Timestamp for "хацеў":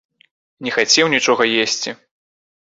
0.77-1.11